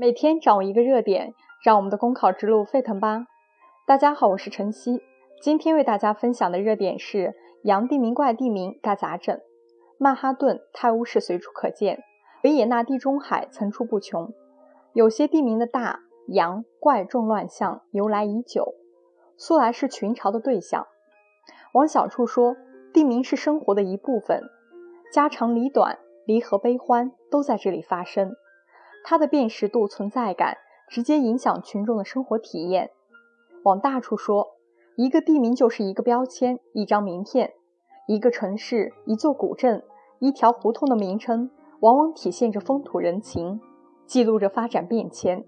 [0.00, 3.26] 每天掌握一个热点，让我们的公考之路沸腾吧！
[3.86, 5.02] 大家好，我是晨曦，
[5.42, 7.34] 今天为大家分享的热点是
[7.64, 9.38] 洋地名怪地名该咋整？
[9.98, 12.02] 曼哈顿、泰晤士随处可见，
[12.42, 14.32] 维也纳地中海层出不穷。
[14.94, 18.72] 有些地名的大洋怪众乱象由来已久，
[19.36, 20.86] 素来是群嘲的对象。
[21.74, 22.56] 往小处说，
[22.94, 24.44] 地名是生活的一部分，
[25.12, 28.34] 家长里短、离合悲欢都在这里发生。
[29.04, 30.56] 它的辨识度、存在感
[30.88, 32.90] 直接影响群众的生活体验。
[33.64, 34.48] 往大处说，
[34.96, 37.48] 一个地名就是一个标签、一张名片；
[38.06, 39.82] 一个城市、一座古镇、
[40.18, 41.50] 一条胡同的名称，
[41.80, 43.60] 往往体现着风土人情，
[44.06, 45.44] 记录着发展变迁，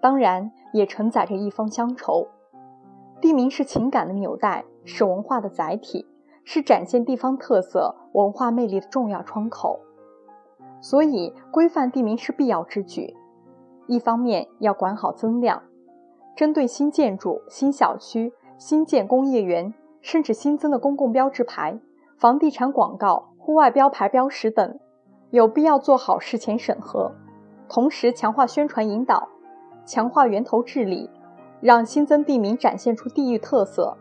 [0.00, 2.28] 当然也承载着一方乡愁。
[3.20, 6.06] 地名是情感的纽带，是文化的载体，
[6.44, 9.80] 是展现地方特色、文化魅力的重要窗口。
[10.82, 13.16] 所以，规范地名是必要之举。
[13.86, 15.62] 一方面要管好增量，
[16.36, 21.78] 针对新建筑、新小区、新建工业园，甚至新增的公共标志牌、
[22.18, 24.78] 房地产广告、户外标牌标识等，
[25.30, 27.12] 有必要做好事前审核，
[27.68, 29.28] 同时强化宣传引导，
[29.86, 31.08] 强化源头治理，
[31.60, 33.96] 让新增地名展现出地域特色，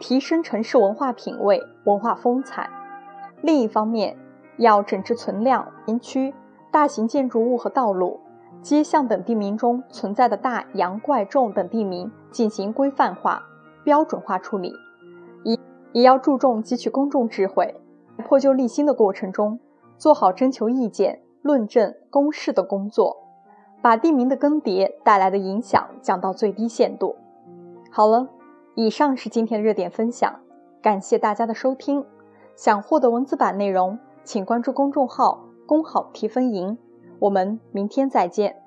[0.00, 2.68] 提升城市文化品位、文化风采。
[3.42, 4.16] 另一方面，
[4.58, 6.34] 要整治存量、园区、
[6.70, 8.20] 大型建筑物和道路、
[8.60, 13.42] 街巷等地名中存在的大洋怪众等地名进行规范化、
[13.84, 14.74] 标准化处理，
[15.44, 15.58] 也
[15.92, 17.80] 也要注重汲取公众智慧，
[18.18, 19.58] 破旧立新的过程中，
[19.96, 23.16] 做好征求意见、论证、公示的工作，
[23.80, 27.16] 把地名的更迭带来的影响降到最低限度。
[27.90, 28.28] 好了，
[28.74, 30.40] 以上是今天的热点分享，
[30.82, 32.04] 感谢大家的收听。
[32.54, 33.98] 想获得文字版内容。
[34.28, 36.76] 请关注公众号“公好提分营”，
[37.18, 38.62] 我们明天再见。